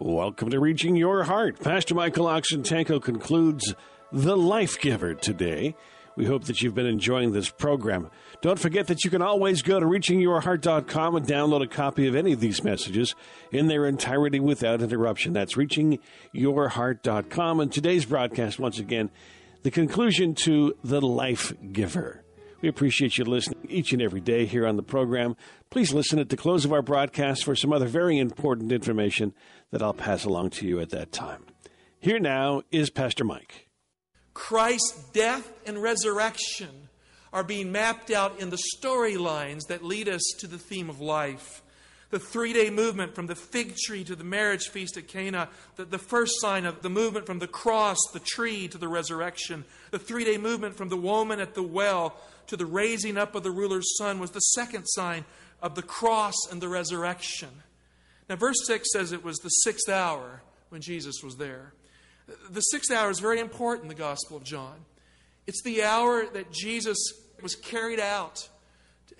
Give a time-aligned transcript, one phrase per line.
[0.00, 1.60] Welcome to Reaching Your Heart.
[1.60, 3.76] Pastor Michael Oxentenko concludes
[4.10, 5.76] The Life Giver today.
[6.16, 8.10] We hope that you've been enjoying this program.
[8.40, 12.32] Don't forget that you can always go to reachingyourheart.com and download a copy of any
[12.32, 13.14] of these messages
[13.52, 15.32] in their entirety without interruption.
[15.32, 17.60] That's reachingyourheart.com.
[17.60, 19.12] And today's broadcast, once again,
[19.62, 22.23] the conclusion to The Life Giver.
[22.64, 25.36] We appreciate you listening each and every day here on the program.
[25.68, 29.34] Please listen at the close of our broadcast for some other very important information
[29.70, 31.44] that I'll pass along to you at that time.
[32.00, 33.68] Here now is Pastor Mike.
[34.32, 36.88] Christ's death and resurrection
[37.34, 41.60] are being mapped out in the storylines that lead us to the theme of life.
[42.08, 45.84] The three day movement from the fig tree to the marriage feast at Cana, the,
[45.84, 49.66] the first sign of the movement from the cross, the tree, to the resurrection.
[49.90, 53.42] The three day movement from the woman at the well to the raising up of
[53.42, 55.24] the ruler's son was the second sign
[55.62, 57.48] of the cross and the resurrection.
[58.28, 61.72] Now, verse 6 says it was the sixth hour when Jesus was there.
[62.50, 64.76] The sixth hour is very important in the Gospel of John.
[65.46, 66.98] It's the hour that Jesus
[67.42, 68.48] was carried out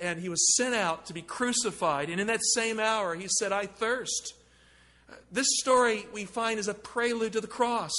[0.00, 2.08] and he was sent out to be crucified.
[2.08, 4.34] And in that same hour, he said, I thirst.
[5.30, 7.92] This story we find is a prelude to the cross.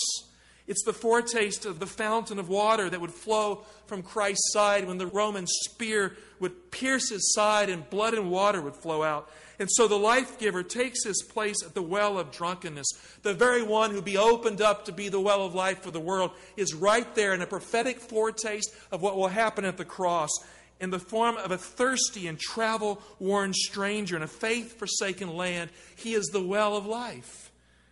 [0.67, 4.97] It's the foretaste of the fountain of water that would flow from Christ's side when
[4.97, 9.29] the Roman spear would pierce his side and blood and water would flow out.
[9.59, 12.87] And so the life giver takes his place at the well of drunkenness.
[13.21, 15.99] The very one who be opened up to be the well of life for the
[15.99, 20.31] world is right there in a prophetic foretaste of what will happen at the cross
[20.79, 25.69] in the form of a thirsty and travel worn stranger in a faith forsaken land.
[25.95, 27.51] He is the well of life.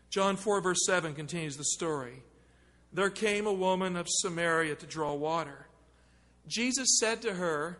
[0.10, 2.24] John 4, verse 7 continues the story.
[2.94, 5.68] There came a woman of Samaria to draw water.
[6.48, 7.80] Jesus said to her,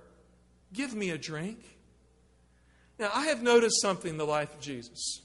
[0.74, 1.60] Give me a drink.
[2.98, 5.22] Now, I have noticed something in the life of Jesus.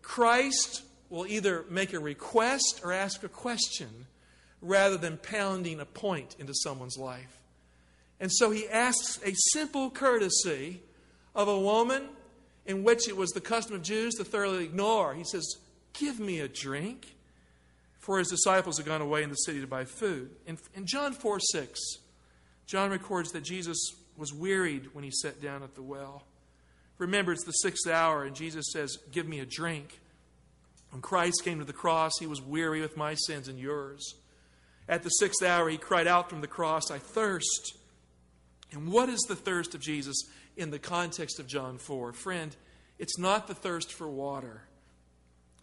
[0.00, 4.06] Christ will either make a request or ask a question
[4.62, 7.40] rather than pounding a point into someone's life.
[8.20, 10.80] And so he asks a simple courtesy
[11.34, 12.08] of a woman
[12.64, 15.14] in which it was the custom of Jews to thoroughly ignore.
[15.14, 15.56] He says,
[15.92, 17.16] Give me a drink.
[18.02, 20.32] For his disciples had gone away in the city to buy food.
[20.44, 21.80] In, in John 4 6,
[22.66, 23.78] John records that Jesus
[24.16, 26.24] was wearied when he sat down at the well.
[26.98, 30.00] Remember, it's the sixth hour, and Jesus says, Give me a drink.
[30.90, 34.16] When Christ came to the cross, he was weary with my sins and yours.
[34.88, 37.76] At the sixth hour, he cried out from the cross, I thirst.
[38.72, 40.16] And what is the thirst of Jesus
[40.56, 42.12] in the context of John 4?
[42.12, 42.54] Friend,
[42.98, 44.64] it's not the thirst for water,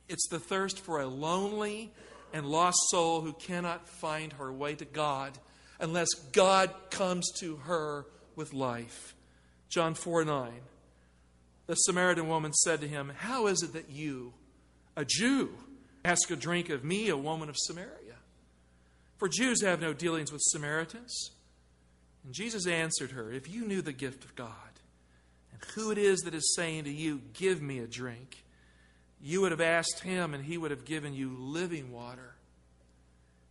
[0.08, 1.92] it's the thirst for a lonely
[2.34, 5.38] and lost soul who cannot find her way to God
[5.80, 9.16] unless God comes to her with life.
[9.70, 10.52] John 4 9.
[11.68, 14.34] The Samaritan woman said to him, How is it that you,
[14.96, 15.52] a Jew,
[16.04, 18.16] ask a drink of me, a woman of Samaria?
[19.18, 21.32] For Jews have no dealings with Samaritans.
[22.24, 24.50] And Jesus answered her, If you knew the gift of God,
[25.52, 28.44] and who it is that is saying to you, Give me a drink,
[29.22, 32.36] you would have asked him, and he would have given you living water.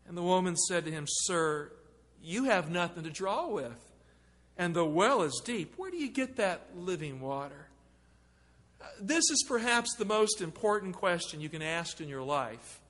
[0.06, 1.70] And the woman said to him, Sir,
[2.22, 3.78] you have nothing to draw with,
[4.56, 5.74] and the well is deep.
[5.76, 7.68] Where do you get that living water?
[9.00, 12.80] This is perhaps the most important question you can ask in your life.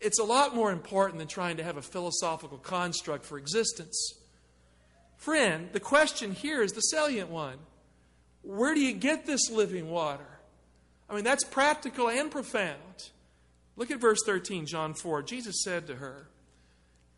[0.00, 4.14] It's a lot more important than trying to have a philosophical construct for existence.
[5.18, 7.58] Friend, the question here is the salient one
[8.42, 10.39] Where do you get this living water?
[11.10, 13.10] I mean, that's practical and profound.
[13.76, 15.22] Look at verse 13, John 4.
[15.22, 16.28] Jesus said to her,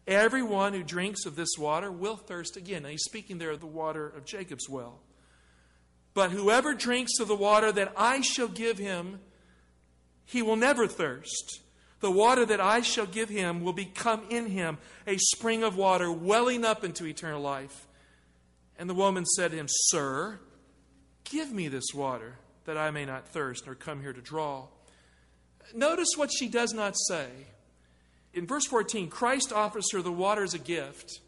[0.06, 2.82] Everyone who drinks of this water will thirst again.
[2.82, 5.00] Now, he's speaking there of the water of Jacob's well.
[6.14, 9.20] But whoever drinks of the water that I shall give him,
[10.24, 11.60] he will never thirst.
[12.00, 16.10] The water that I shall give him will become in him a spring of water
[16.10, 17.86] welling up into eternal life.
[18.76, 20.40] And the woman said to him, Sir,
[21.24, 24.66] give me this water that I may not thirst nor come here to draw.
[25.74, 27.26] Notice what she does not say.
[28.34, 31.20] In verse 14, Christ offers her the water as a gift.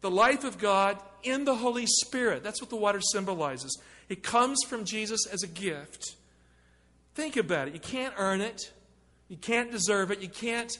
[0.00, 2.42] The life of God in the Holy Spirit.
[2.42, 3.80] That's what the water symbolizes.
[4.08, 6.16] It comes from Jesus as a gift.
[7.14, 7.74] Think about it.
[7.74, 8.70] You can't earn it,
[9.28, 10.70] you can't deserve it, you can't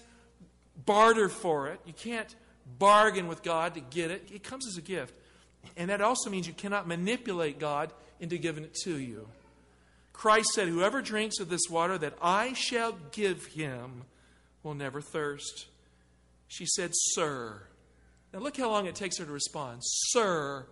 [0.84, 2.34] barter for it, you can't
[2.78, 4.28] bargain with God to get it.
[4.32, 5.14] It comes as a gift.
[5.76, 9.26] And that also means you cannot manipulate God into giving it to you.
[10.16, 14.04] Christ said, Whoever drinks of this water that I shall give him
[14.62, 15.66] will never thirst.
[16.48, 17.62] She said, Sir.
[18.32, 19.80] Now look how long it takes her to respond.
[19.82, 20.66] Sir,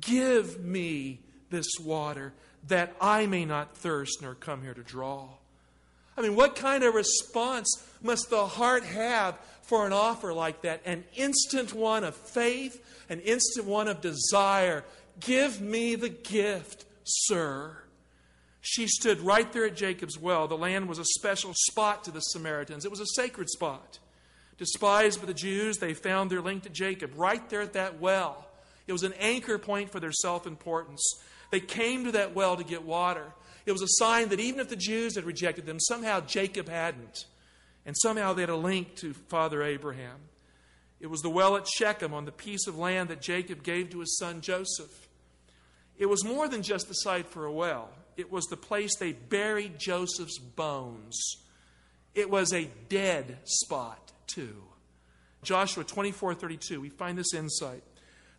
[0.00, 1.18] give me
[1.50, 2.32] this water
[2.68, 5.28] that I may not thirst nor come here to draw.
[6.16, 10.82] I mean, what kind of response must the heart have for an offer like that?
[10.84, 14.84] An instant one of faith, an instant one of desire.
[15.18, 17.81] Give me the gift, sir.
[18.62, 20.46] She stood right there at Jacob's well.
[20.46, 23.98] The land was a special spot to the Samaritans, it was a sacred spot.
[24.56, 28.46] Despised by the Jews, they found their link to Jacob right there at that well.
[28.86, 31.02] It was an anchor point for their self importance.
[31.50, 33.32] They came to that well to get water.
[33.66, 37.26] It was a sign that even if the Jews had rejected them, somehow Jacob hadn't.
[37.84, 40.18] And somehow they had a link to Father Abraham.
[41.00, 44.00] It was the well at Shechem on the piece of land that Jacob gave to
[44.00, 45.08] his son Joseph.
[45.98, 49.12] It was more than just the site for a well, it was the place they
[49.12, 51.18] buried Joseph's bones.
[52.14, 54.62] It was a dead spot, too.
[55.42, 57.82] Joshua 24 32, we find this insight.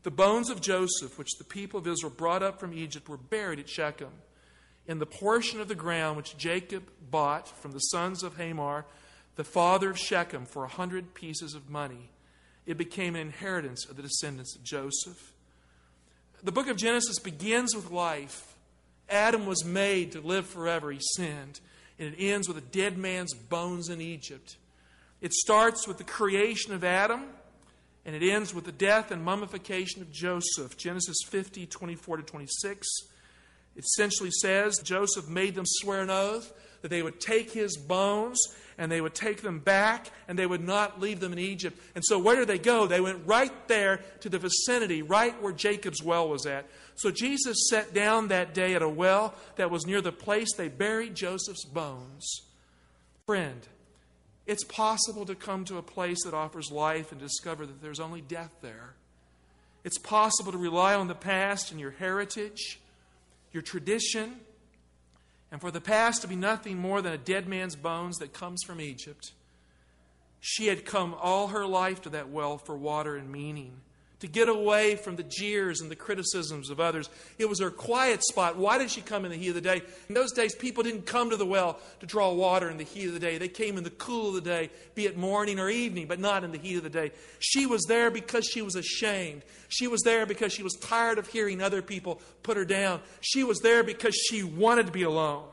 [0.04, 3.60] The bones of Joseph, which the people of Israel brought up from Egypt, were buried
[3.60, 4.12] at Shechem
[4.86, 8.86] in the portion of the ground which Jacob bought from the sons of Hamor,
[9.36, 12.12] the father of Shechem, for a hundred pieces of money.
[12.66, 15.34] It became an inheritance of the descendants of Joseph.
[16.44, 18.53] The book of Genesis begins with life.
[19.10, 20.92] Adam was made to live forever.
[20.92, 21.60] He sinned.
[22.00, 24.58] And it ends with a dead man's bones in Egypt.
[25.22, 27.26] It starts with the creation of Adam
[28.06, 30.78] and it ends with the death and mummification of Joseph.
[30.78, 32.88] Genesis 50, 24 to 26.
[33.76, 36.52] It essentially says Joseph made them swear an oath
[36.84, 38.38] that they would take his bones
[38.78, 41.80] and they would take them back and they would not leave them in Egypt.
[41.96, 42.86] And so, where did they go?
[42.86, 46.68] They went right there to the vicinity, right where Jacob's well was at.
[46.96, 50.68] So, Jesus sat down that day at a well that was near the place they
[50.68, 52.42] buried Joseph's bones.
[53.26, 53.66] Friend,
[54.46, 58.22] it's possible to come to a place that offers life and discover that there's only
[58.22, 58.94] death there.
[59.86, 62.80] It's possible to rely on the past and your heritage,
[63.54, 64.36] your tradition,
[65.54, 68.64] and for the past to be nothing more than a dead man's bones that comes
[68.64, 69.34] from Egypt.
[70.40, 73.82] She had come all her life to that well for water and meaning
[74.24, 77.10] to get away from the jeers and the criticisms of others.
[77.38, 78.56] It was her quiet spot.
[78.56, 79.82] Why did she come in the heat of the day?
[80.08, 83.08] In those days, people didn't come to the well to draw water in the heat
[83.08, 83.38] of the day.
[83.38, 86.46] They came in the cool of the day, be it morning or evening, but not
[86.46, 87.12] in the heat of the day.
[87.40, 89.42] She was there because she was ashamed.
[89.68, 93.02] She was there because she was tired of hearing other people put her down.
[93.20, 95.50] She was there because she wanted to be alone.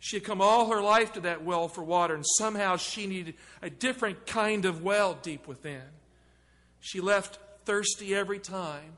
[0.00, 3.36] She had come all her life to that well for water, and somehow she needed
[3.62, 5.82] a different kind of well deep within.
[6.80, 8.96] She left thirsty every time,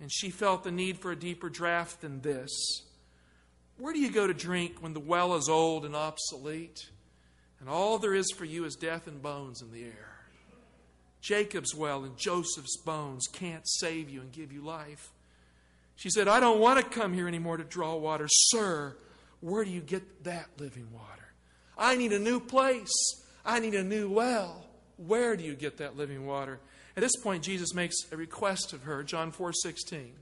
[0.00, 2.50] and she felt the need for a deeper draft than this.
[3.76, 6.88] Where do you go to drink when the well is old and obsolete,
[7.60, 10.18] and all there is for you is death and bones in the air?
[11.20, 15.10] Jacob's well and Joseph's bones can't save you and give you life.
[15.96, 18.28] She said, I don't want to come here anymore to draw water.
[18.30, 18.96] Sir,
[19.40, 21.32] where do you get that living water?
[21.76, 22.92] I need a new place.
[23.44, 24.64] I need a new well.
[24.96, 26.60] Where do you get that living water?
[26.98, 30.14] At this point, Jesus makes a request of her, John 4 16.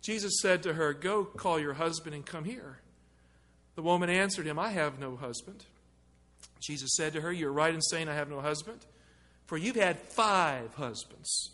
[0.00, 2.78] Jesus said to her, Go call your husband and come here.
[3.74, 5.64] The woman answered him, I have no husband.
[6.60, 8.86] Jesus said to her, You're right in saying I have no husband,
[9.46, 11.50] for you've had five husbands,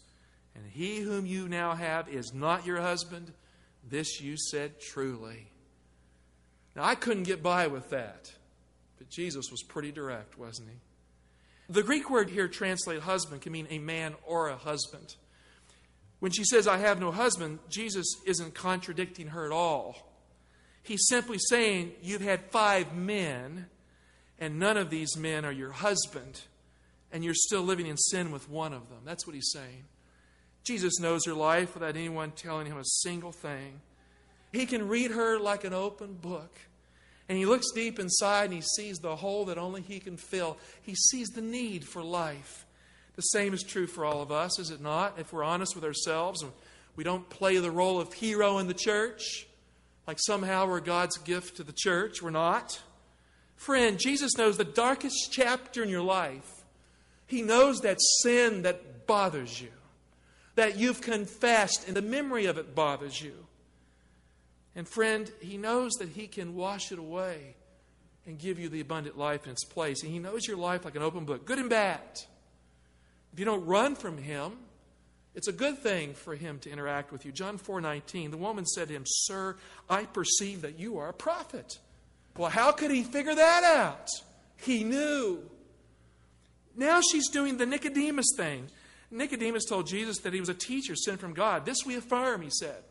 [0.55, 3.33] and he whom you now have is not your husband.
[3.89, 5.47] This you said truly.
[6.77, 8.31] Now, I couldn't get by with that,
[8.99, 10.77] but Jesus was pretty direct, wasn't he?
[11.69, 15.17] The Greek word here translated husband can mean a man or a husband.
[16.21, 19.97] When she says, I have no husband, Jesus isn't contradicting her at all.
[20.83, 23.67] He's simply saying, You've had five men,
[24.39, 26.43] and none of these men are your husband,
[27.11, 28.99] and you're still living in sin with one of them.
[29.05, 29.85] That's what he's saying.
[30.63, 33.81] Jesus knows her life without anyone telling him a single thing.
[34.53, 36.55] He can read her like an open book.
[37.29, 40.59] And he looks deep inside and he sees the hole that only he can fill.
[40.83, 42.67] He sees the need for life.
[43.17, 45.19] The same is true for all of us, is it not?
[45.19, 46.53] If we're honest with ourselves and
[46.97, 49.47] we don't play the role of hero in the church,
[50.07, 52.83] like somehow we're God's gift to the church, we're not.
[53.57, 56.65] Friend, Jesus knows the darkest chapter in your life.
[57.27, 59.71] He knows that sin that bothers you,
[60.57, 63.47] that you've confessed, and the memory of it bothers you.
[64.77, 67.57] And friend, He knows that He can wash it away
[68.27, 70.03] and give you the abundant life in its place.
[70.03, 72.01] And He knows your life like an open book, good and bad.
[73.33, 74.53] If you don't run from Him,
[75.35, 77.33] it's a good thing for Him to interact with you.
[77.33, 79.57] John 4 19, the woman said to him, Sir,
[79.89, 81.79] I perceive that you are a prophet.
[82.37, 84.09] Well, how could he figure that out?
[84.57, 85.51] He knew.
[86.77, 88.67] Now she's doing the Nicodemus thing.
[89.11, 91.65] Nicodemus told Jesus that he was a teacher sent from God.
[91.65, 92.83] This we affirm, he said.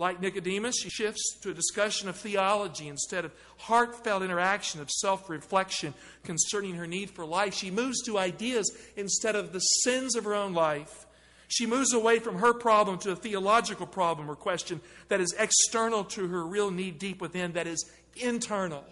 [0.00, 5.28] Like Nicodemus, she shifts to a discussion of theology instead of heartfelt interaction of self
[5.28, 5.92] reflection
[6.24, 7.52] concerning her need for life.
[7.52, 11.06] She moves to ideas instead of the sins of her own life.
[11.48, 16.04] She moves away from her problem to a theological problem or question that is external
[16.04, 17.84] to her real need deep within, that is
[18.16, 18.84] internal.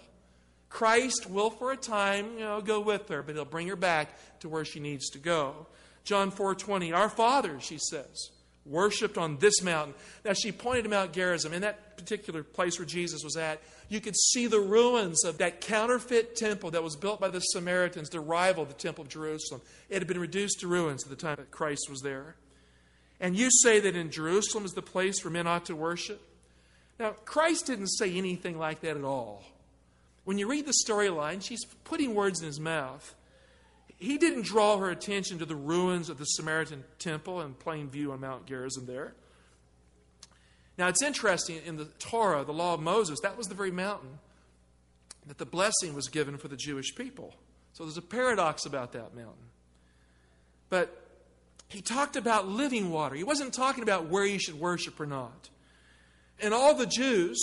[0.69, 4.11] Christ will, for a time, you know, go with her, but he'll bring her back
[4.41, 5.69] to where she needs to go.
[6.05, 8.31] John 4:20, Our Father, she says,
[8.69, 9.95] worshipped on this mountain.
[10.25, 11.53] Now she pointed to Mount Gerizim.
[11.53, 15.61] In that particular place where Jesus was at, you could see the ruins of that
[15.61, 19.63] counterfeit temple that was built by the Samaritans to rival the temple of Jerusalem.
[19.89, 22.37] It had been reduced to ruins at the time that Christ was there.
[23.21, 26.21] And you say that in Jerusalem is the place where men ought to worship?
[26.99, 29.43] Now, Christ didn't say anything like that at all.
[30.25, 33.15] When you read the storyline, she's putting words in his mouth.
[33.99, 38.13] He didn't draw her attention to the ruins of the Samaritan temple in plain view
[38.13, 39.15] on Mount Gerizim there.
[40.77, 44.21] Now, it's interesting in the Torah, the law of Moses, that was the very mountain
[45.27, 47.35] that the blessing was given for the Jewish people.
[47.73, 49.51] So there's a paradox about that mountain.
[50.71, 51.05] But
[51.69, 53.15] he talked about living water.
[53.15, 55.51] He wasn't talking about where you should worship or not.
[56.41, 57.39] And all the Jews,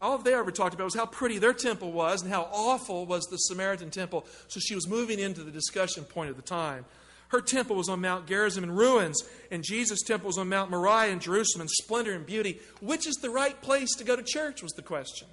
[0.00, 3.24] all they ever talked about was how pretty their temple was and how awful was
[3.24, 4.24] the Samaritan temple.
[4.48, 6.86] So she was moving into the discussion point of the time.
[7.28, 11.12] Her temple was on Mount Gerizim in ruins, and Jesus' temple was on Mount Moriah
[11.12, 12.60] in Jerusalem in splendor and beauty.
[12.80, 14.62] Which is the right place to go to church?
[14.62, 15.28] was the question.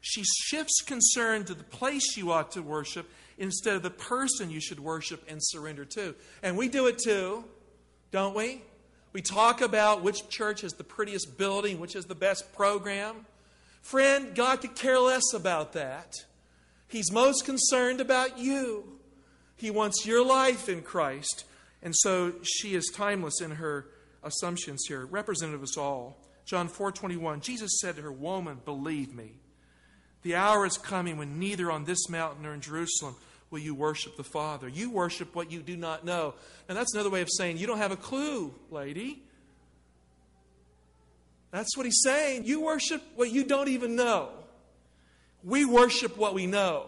[0.00, 3.06] She shifts concern to the place you ought to worship
[3.36, 6.14] instead of the person you should worship and surrender to.
[6.42, 7.44] And we do it too,
[8.10, 8.62] don't we?
[9.12, 13.26] We talk about which church has the prettiest building, which has the best program.
[13.80, 16.14] Friend, God could care less about that.
[16.88, 18.98] He's most concerned about you.
[19.56, 21.44] He wants your life in Christ.
[21.82, 23.86] And so she is timeless in her
[24.22, 26.18] assumptions here, representative of us all.
[26.44, 29.40] John 4:21 Jesus said to her, "Woman, believe me.
[30.22, 33.16] The hour is coming when neither on this mountain nor in Jerusalem
[33.50, 34.68] will you worship the Father.
[34.68, 36.34] You worship what you do not know.
[36.68, 39.22] And that's another way of saying you don't have a clue, lady.
[41.50, 42.44] That's what he's saying.
[42.44, 44.30] You worship what you don't even know.
[45.42, 46.86] We worship what we know.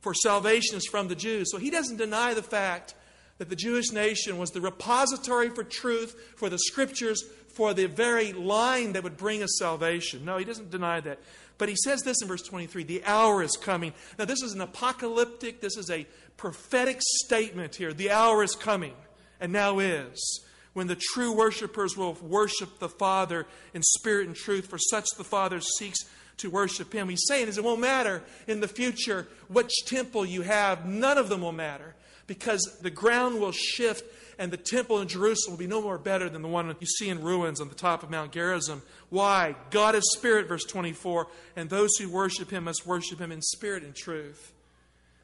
[0.00, 1.50] For salvation is from the Jews.
[1.50, 2.94] So he doesn't deny the fact
[3.38, 7.22] that the Jewish nation was the repository for truth, for the scriptures,
[7.54, 10.24] for the very line that would bring us salvation.
[10.24, 11.18] No, he doesn't deny that.
[11.58, 13.92] But he says this in verse 23 the hour is coming.
[14.18, 16.06] Now, this is an apocalyptic, this is a
[16.36, 17.92] prophetic statement here.
[17.92, 18.94] The hour is coming,
[19.40, 20.40] and now is,
[20.74, 25.24] when the true worshipers will worship the Father in spirit and truth, for such the
[25.24, 25.98] Father seeks
[26.38, 27.08] to worship him.
[27.08, 31.28] He's saying is it won't matter in the future which temple you have, none of
[31.28, 31.94] them will matter
[32.26, 34.04] because the ground will shift
[34.38, 37.10] and the temple in Jerusalem will be no more better than the one you see
[37.10, 38.82] in ruins on the top of Mount Gerizim.
[39.10, 39.54] Why?
[39.70, 41.26] God is spirit, verse 24,
[41.56, 44.52] and those who worship him must worship him in spirit and truth.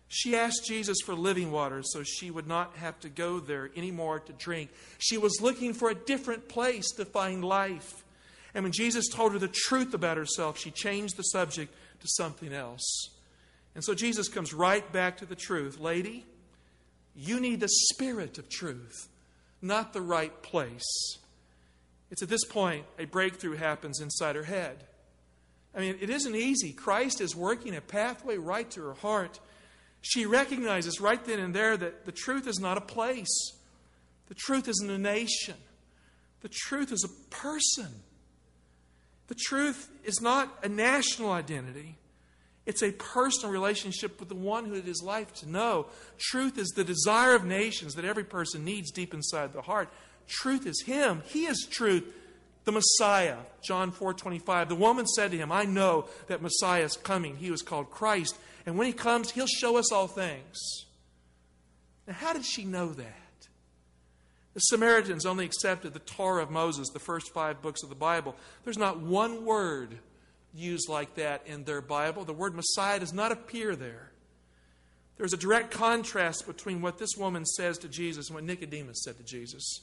[0.08, 4.20] She asked Jesus for living water so she would not have to go there anymore
[4.20, 4.70] to drink.
[4.98, 8.04] She was looking for a different place to find life.
[8.54, 12.52] And when Jesus told her the truth about herself, she changed the subject to something
[12.54, 13.10] else.
[13.74, 15.78] And so Jesus comes right back to the truth.
[15.78, 16.24] Lady,
[17.14, 19.08] you need the spirit of truth,
[19.60, 21.18] not the right place.
[22.10, 24.84] It's at this point a breakthrough happens inside her head.
[25.74, 26.72] I mean, it isn't easy.
[26.72, 29.38] Christ is working a pathway right to her heart.
[30.00, 33.52] She recognizes right then and there that the truth is not a place,
[34.28, 35.56] the truth isn't a nation,
[36.40, 37.88] the truth is a person.
[39.28, 41.98] The truth is not a national identity.
[42.64, 45.86] It's a personal relationship with the one who it is life to know.
[46.18, 49.88] Truth is the desire of nations that every person needs deep inside the heart.
[50.26, 51.22] Truth is Him.
[51.26, 52.04] He is truth,
[52.68, 53.38] the Messiah.
[53.62, 54.68] John 4 25.
[54.68, 57.36] The woman said to him, I know that Messiah is coming.
[57.36, 58.36] He was called Christ.
[58.66, 60.84] And when He comes, He'll show us all things.
[62.06, 63.14] Now, how did she know that?
[64.52, 68.36] The Samaritans only accepted the Torah of Moses, the first five books of the Bible.
[68.64, 69.98] There's not one word
[70.54, 72.26] used like that in their Bible.
[72.26, 74.10] The word Messiah does not appear there.
[75.16, 79.16] There's a direct contrast between what this woman says to Jesus and what Nicodemus said
[79.16, 79.80] to Jesus.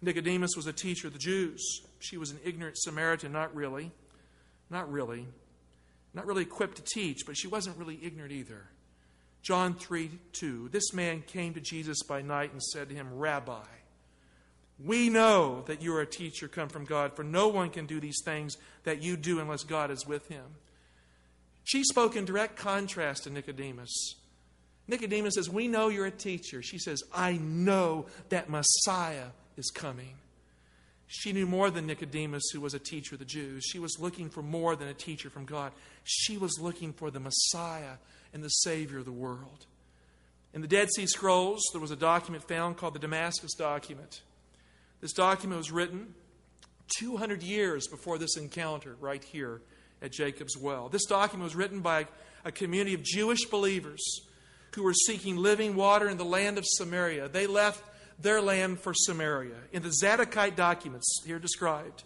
[0.00, 1.82] Nicodemus was a teacher of the Jews.
[1.98, 3.90] She was an ignorant Samaritan, not really.
[4.70, 5.26] Not really.
[6.14, 8.66] not really equipped to teach, but she wasn't really ignorant either.
[9.42, 10.68] John 3 2.
[10.70, 13.64] This man came to Jesus by night and said to him, Rabbi,
[14.84, 17.98] we know that you are a teacher come from God, for no one can do
[18.00, 20.44] these things that you do unless God is with him.
[21.64, 24.14] She spoke in direct contrast to Nicodemus.
[24.86, 26.62] Nicodemus says, We know you're a teacher.
[26.62, 29.26] She says, I know that Messiah
[29.58, 30.14] is coming.
[31.06, 33.64] She knew more than Nicodemus, who was a teacher of the Jews.
[33.64, 35.72] She was looking for more than a teacher from God.
[36.04, 37.94] She was looking for the Messiah
[38.34, 39.66] and the Savior of the world.
[40.52, 44.22] In the Dead Sea Scrolls, there was a document found called the Damascus document.
[45.00, 46.14] This document was written
[46.98, 49.62] 200 years before this encounter right here
[50.02, 50.88] at Jacob's Well.
[50.88, 52.06] This document was written by
[52.44, 54.02] a community of Jewish believers
[54.74, 57.28] who were seeking living water in the land of Samaria.
[57.28, 57.82] They left
[58.18, 59.56] their land for Samaria.
[59.72, 62.04] In the Zadokite documents here described,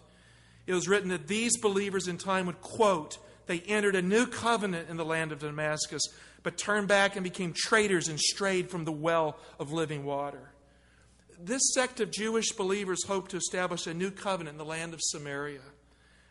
[0.65, 3.17] it was written that these believers in time would quote,
[3.47, 6.03] they entered a new covenant in the land of Damascus,
[6.43, 10.51] but turned back and became traitors and strayed from the well of living water.
[11.39, 15.01] This sect of Jewish believers hoped to establish a new covenant in the land of
[15.01, 15.61] Samaria.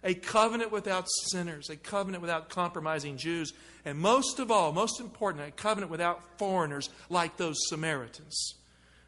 [0.05, 3.53] A covenant without sinners, a covenant without compromising Jews,
[3.85, 8.55] and most of all, most important, a covenant without foreigners like those Samaritans.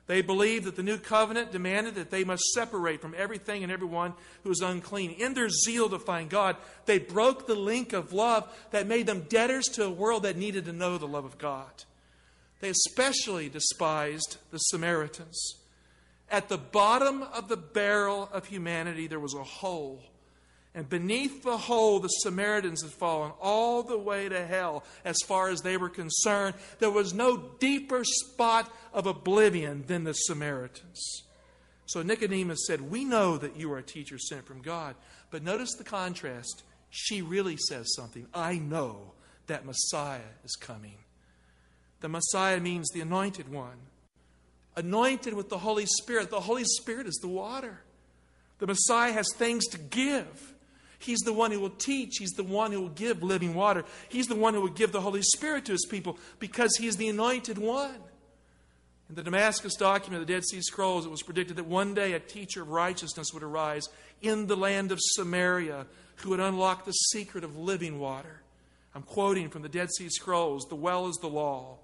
[0.06, 4.12] They believed that the new covenant demanded that they must separate from everything and everyone
[4.42, 5.12] who was unclean.
[5.12, 9.26] In their zeal to find God, they broke the link of love that made them
[9.28, 11.84] debtors to a world that needed to know the love of God.
[12.61, 15.56] They especially despised the Samaritans.
[16.30, 20.02] At the bottom of the barrel of humanity, there was a hole
[20.74, 25.48] and beneath the hole, the Samaritans had fallen all the way to hell as far
[25.48, 26.56] as they were concerned.
[26.80, 31.22] There was no deeper spot of oblivion than the Samaritans.
[31.86, 34.96] So Nicodemus said, We know that you are a teacher sent from God.
[35.30, 36.64] But notice the contrast.
[36.90, 38.26] She really says something.
[38.34, 39.12] I know
[39.46, 40.96] that Messiah is coming.
[42.00, 43.78] The Messiah means the anointed one,
[44.76, 46.30] anointed with the Holy Spirit.
[46.30, 47.80] The Holy Spirit is the water.
[48.58, 50.53] The Messiah has things to give.
[50.98, 52.16] He's the one who will teach.
[52.18, 53.85] He's the one who will give living water.
[54.09, 57.09] He's the one who will give the Holy Spirit to his people because he's the
[57.09, 57.96] anointed one.
[59.09, 62.12] In the Damascus document, of the Dead Sea Scrolls, it was predicted that one day
[62.12, 63.87] a teacher of righteousness would arise
[64.22, 68.40] in the land of Samaria who would unlock the secret of living water.
[68.94, 71.78] I'm quoting from the Dead Sea Scrolls The well is the law,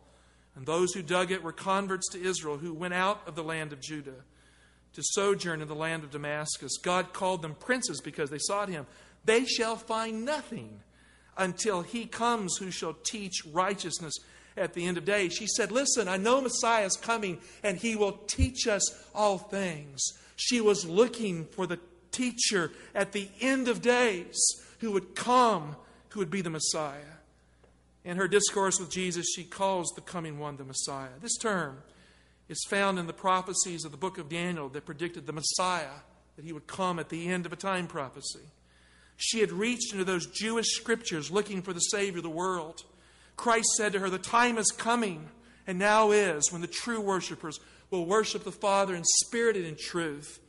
[0.56, 3.72] and those who dug it were converts to Israel who went out of the land
[3.72, 4.24] of Judah
[4.94, 6.78] to sojourn in the land of Damascus.
[6.78, 8.86] God called them princes because they sought him.
[9.24, 10.80] They shall find nothing
[11.36, 14.14] until he comes who shall teach righteousness
[14.56, 15.32] at the end of days.
[15.32, 18.82] She said, Listen, I know Messiah is coming and he will teach us
[19.14, 20.02] all things.
[20.36, 21.78] She was looking for the
[22.10, 24.38] teacher at the end of days
[24.80, 25.76] who would come,
[26.10, 27.18] who would be the Messiah.
[28.04, 31.10] In her discourse with Jesus, she calls the coming one the Messiah.
[31.20, 31.82] This term
[32.50, 36.00] is found in the prophecies of the book of Daniel that predicted the Messiah,
[36.34, 38.40] that he would come at the end of a time prophecy.
[39.16, 42.82] She had reached into those Jewish scriptures looking for the Savior of the world.
[43.36, 45.28] Christ said to her, The time is coming,
[45.64, 47.60] and now is, when the true worshipers
[47.90, 50.40] will worship the Father in spirit and in truth.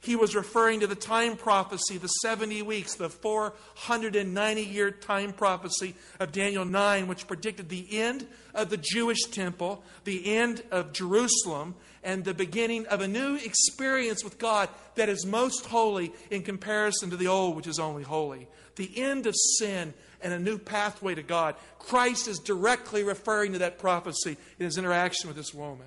[0.00, 5.94] He was referring to the time prophecy, the 70 weeks, the 490 year time prophecy
[6.20, 11.74] of Daniel 9, which predicted the end of the Jewish temple, the end of Jerusalem,
[12.04, 17.10] and the beginning of a new experience with God that is most holy in comparison
[17.10, 18.46] to the old, which is only holy.
[18.76, 21.56] The end of sin and a new pathway to God.
[21.78, 25.86] Christ is directly referring to that prophecy in his interaction with this woman.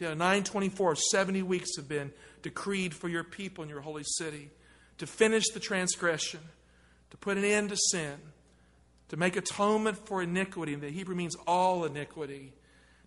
[0.00, 2.10] Daniel 924, 70 weeks have been
[2.40, 4.50] decreed for your people in your holy city
[4.96, 6.40] to finish the transgression,
[7.10, 8.16] to put an end to sin,
[9.10, 10.72] to make atonement for iniquity.
[10.72, 12.54] And the Hebrew means all iniquity,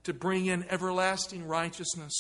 [0.03, 2.13] to bring in everlasting righteousness,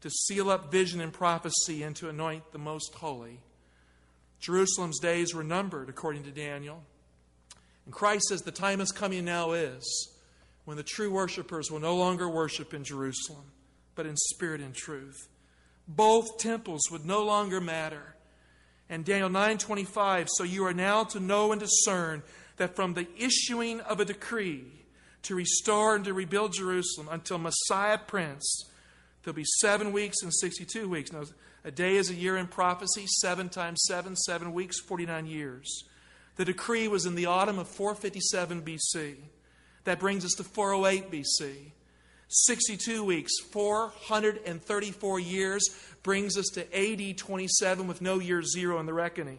[0.00, 3.38] to seal up vision and prophecy, and to anoint the most holy.
[4.40, 6.82] Jerusalem's days were numbered, according to Daniel.
[7.84, 10.10] And Christ says, The time is coming now is
[10.64, 13.44] when the true worshipers will no longer worship in Jerusalem,
[13.98, 15.28] but in spirit and truth
[15.88, 18.14] both temples would no longer matter.
[18.90, 22.22] And Daniel 9:25, so you are now to know and discern
[22.56, 24.84] that from the issuing of a decree
[25.22, 28.66] to restore and to rebuild Jerusalem until Messiah Prince,
[29.22, 31.10] there'll be seven weeks and 62 weeks.
[31.10, 31.24] Now,
[31.64, 35.84] a day is a year in prophecy, seven times seven, seven weeks, 49 years.
[36.36, 39.16] The decree was in the autumn of 457 BC.
[39.84, 41.72] That brings us to 408 BC.
[42.28, 45.62] 62 weeks, 434 years,
[46.02, 49.38] brings us to AD 27 with no year zero in the reckoning.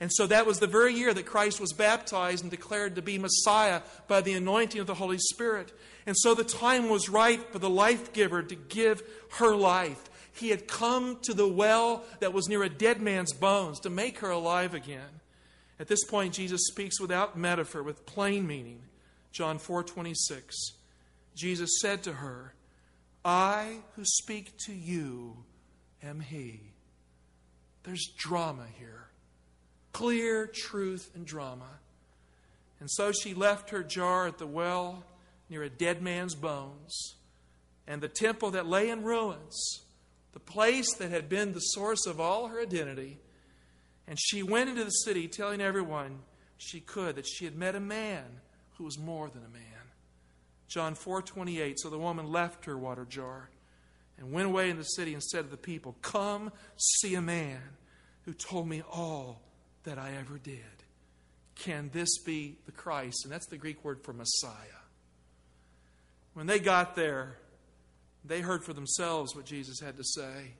[0.00, 3.16] And so that was the very year that Christ was baptized and declared to be
[3.16, 5.72] Messiah by the anointing of the Holy Spirit.
[6.04, 9.02] And so the time was right for the life giver to give
[9.38, 10.10] her life.
[10.32, 14.18] He had come to the well that was near a dead man's bones to make
[14.18, 15.20] her alive again.
[15.78, 18.80] At this point, Jesus speaks without metaphor, with plain meaning.
[19.32, 20.72] John 4 26.
[21.34, 22.54] Jesus said to her,
[23.24, 25.44] I who speak to you
[26.02, 26.60] am He.
[27.82, 29.04] There's drama here
[29.94, 31.78] clear truth and drama.
[32.80, 35.04] And so she left her jar at the well
[35.48, 37.14] near a dead man's bones,
[37.86, 39.80] and the temple that lay in ruins,
[40.32, 43.18] the place that had been the source of all her identity.
[44.06, 46.18] And she went into the city telling everyone
[46.58, 48.24] she could that she had met a man
[48.76, 49.83] who was more than a man.
[50.74, 53.48] John 4:28 So the woman left her water jar
[54.18, 57.76] and went away in the city and said to the people, "Come see a man
[58.24, 59.40] who told me all
[59.84, 60.82] that I ever did.
[61.54, 64.82] Can this be the Christ?" And that's the Greek word for Messiah.
[66.32, 67.38] When they got there,
[68.24, 70.54] they heard for themselves what Jesus had to say.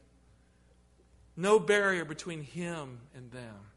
[1.37, 3.72] No barrier between him and them.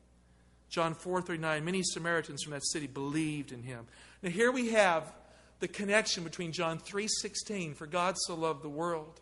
[0.70, 3.88] John 4:39 Many Samaritans from that city believed in him.
[4.22, 5.16] Now here we have
[5.60, 9.20] the connection between John 3:16 for God so loved the world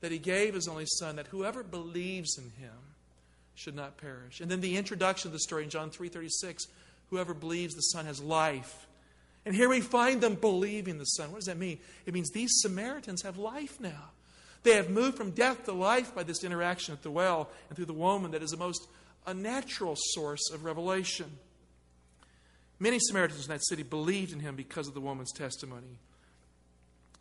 [0.00, 2.94] that he gave his only son that whoever believes in him
[3.54, 4.40] should not perish.
[4.40, 6.66] And then the introduction of the story in John 3:36
[7.10, 8.86] whoever believes the son has life.
[9.44, 11.30] And here we find them believing the son.
[11.30, 11.78] What does that mean?
[12.06, 14.10] It means these Samaritans have life now.
[14.62, 17.86] They have moved from death to life by this interaction at the well and through
[17.86, 18.86] the woman that is the most
[19.26, 21.38] unnatural source of revelation.
[22.82, 26.00] Many Samaritans in that city believed in him because of the woman's testimony.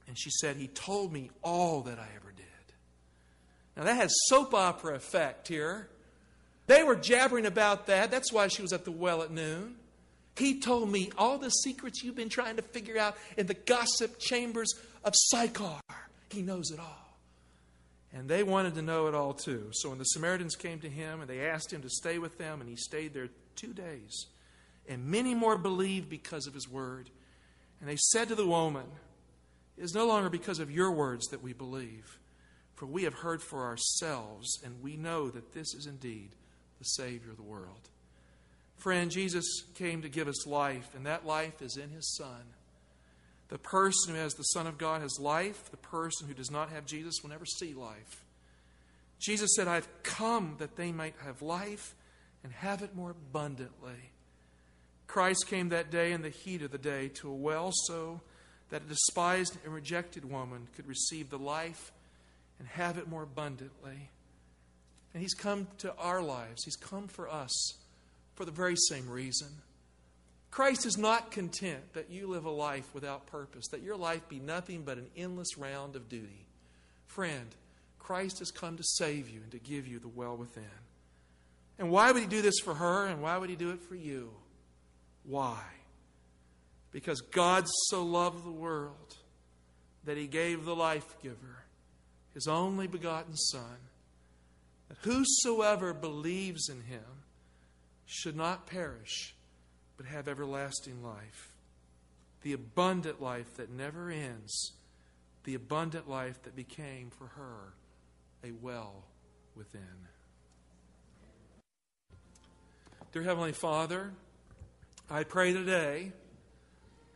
[0.07, 2.45] And she said, He told me all that I ever did.
[3.77, 5.87] Now that has soap opera effect here.
[6.65, 8.09] They were jabbering about that.
[8.09, 9.75] That's why she was at the well at noon.
[10.35, 14.17] He told me all the secrets you've been trying to figure out in the gossip
[14.17, 15.79] chambers of Sychar.
[16.31, 17.19] He knows it all.
[18.11, 19.69] And they wanted to know it all too.
[19.73, 22.61] So when the Samaritans came to him and they asked him to stay with them,
[22.61, 24.25] and he stayed there two days.
[24.87, 27.09] And many more believed because of his word.
[27.79, 28.85] And they said to the woman,
[29.77, 32.19] It is no longer because of your words that we believe,
[32.75, 36.29] for we have heard for ourselves, and we know that this is indeed
[36.79, 37.89] the Savior of the world.
[38.77, 42.43] Friend, Jesus came to give us life, and that life is in his Son.
[43.51, 45.69] The person who has the Son of God has life.
[45.69, 48.23] The person who does not have Jesus will never see life.
[49.19, 51.93] Jesus said, I've come that they might have life
[52.45, 54.11] and have it more abundantly.
[55.11, 58.21] Christ came that day in the heat of the day to a well so
[58.69, 61.91] that a despised and rejected woman could receive the life
[62.59, 64.09] and have it more abundantly.
[65.13, 67.51] And He's come to our lives, He's come for us
[68.35, 69.49] for the very same reason.
[70.49, 74.39] Christ is not content that you live a life without purpose, that your life be
[74.39, 76.45] nothing but an endless round of duty.
[77.07, 77.53] Friend,
[77.99, 80.63] Christ has come to save you and to give you the well within.
[81.77, 83.95] And why would He do this for her, and why would He do it for
[83.95, 84.31] you?
[85.23, 85.61] Why?
[86.91, 89.15] Because God so loved the world
[90.03, 91.65] that he gave the life giver,
[92.33, 93.77] his only begotten Son,
[94.89, 97.23] that whosoever believes in him
[98.05, 99.35] should not perish,
[99.95, 101.49] but have everlasting life.
[102.41, 104.73] The abundant life that never ends,
[105.43, 107.73] the abundant life that became for her
[108.43, 109.03] a well
[109.55, 110.07] within.
[113.11, 114.11] Dear Heavenly Father,
[115.13, 116.13] I pray today,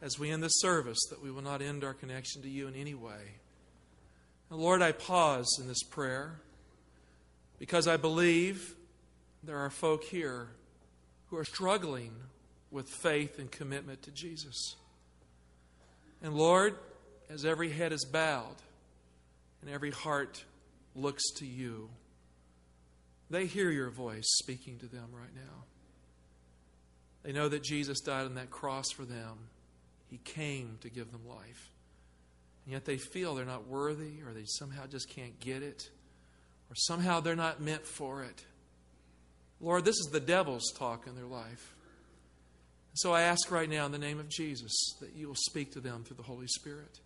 [0.02, 2.76] as we end this service, that we will not end our connection to you in
[2.76, 3.40] any way.
[4.50, 6.42] And Lord, I pause in this prayer
[7.58, 8.76] because I believe
[9.44, 10.50] there are folk here
[11.28, 12.12] who are struggling
[12.70, 14.76] with faith and commitment to Jesus.
[16.22, 16.76] And Lord,
[17.30, 18.58] as every head is bowed
[19.62, 20.44] and every heart
[20.98, 21.90] looks to you,
[23.30, 25.64] they hear your voice speaking to them right now.
[27.26, 29.50] They know that Jesus died on that cross for them.
[30.12, 31.72] He came to give them life.
[32.64, 35.90] And yet they feel they're not worthy or they somehow just can't get it
[36.70, 38.46] or somehow they're not meant for it.
[39.60, 41.74] Lord, this is the devil's talk in their life.
[42.94, 45.80] So I ask right now in the name of Jesus that you will speak to
[45.80, 47.00] them through the Holy Spirit.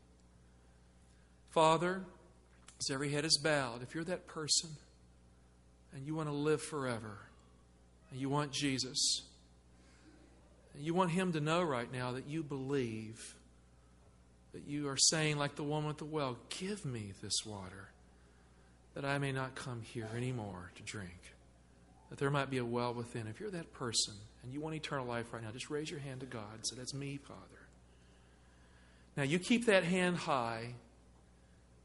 [1.52, 2.04] Father,
[2.80, 4.72] as every head is bowed, if you're that person
[5.94, 7.20] and you want to live forever
[8.12, 9.24] and you want Jesus,
[10.80, 13.36] you want him to know right now that you believe,
[14.54, 17.90] that you are saying, like the woman at the well, Give me this water,
[18.94, 21.34] that I may not come here anymore to drink.
[22.10, 23.28] that there might be a well within.
[23.28, 26.22] If you're that person and you want eternal life right now, just raise your hand
[26.22, 27.42] to God and say, That's me, Father.
[29.18, 30.76] Now, you keep that hand high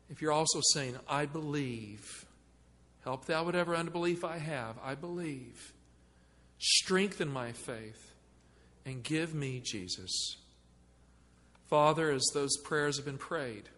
[0.08, 2.26] if you're also saying, I believe.
[3.02, 4.76] Help thou whatever unbelief I have.
[4.82, 5.72] I believe.
[6.58, 8.13] Strengthen my faith
[8.86, 10.36] and give me Jesus.
[11.68, 13.68] Father, as those prayers have been prayed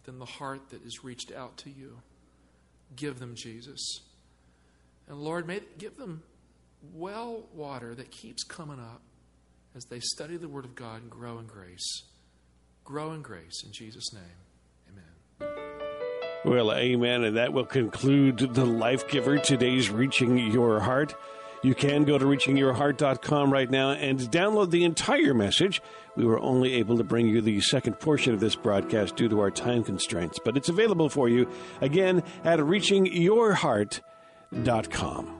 [0.00, 1.98] within the heart that is reached out to you,
[2.96, 4.00] give them Jesus.
[5.08, 6.22] And Lord, may give them
[6.94, 9.00] well water that keeps coming up
[9.74, 12.02] as they study the Word of God and grow in grace.
[12.84, 14.22] Grow in grace in Jesus' name.
[15.40, 15.56] Amen.
[16.44, 17.24] Well, amen.
[17.24, 21.14] And that will conclude the Life Giver, today's Reaching Your Heart.
[21.66, 25.82] You can go to reachingyourheart.com right now and download the entire message.
[26.14, 29.40] We were only able to bring you the second portion of this broadcast due to
[29.40, 31.50] our time constraints, but it's available for you
[31.80, 35.32] again at reachingyourheart.com.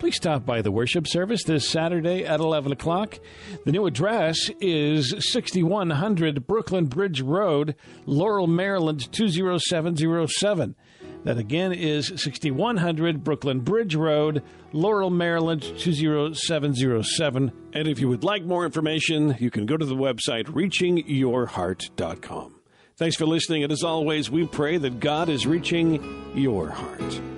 [0.00, 3.20] Please stop by the worship service this Saturday at 11 o'clock.
[3.64, 10.74] The new address is 6100 Brooklyn Bridge Road, Laurel, Maryland 20707.
[11.24, 17.52] That again is 6100 Brooklyn Bridge Road, Laurel, Maryland 20707.
[17.72, 22.54] And if you would like more information, you can go to the website reachingyourheart.com.
[22.96, 27.37] Thanks for listening, and as always, we pray that God is reaching your heart.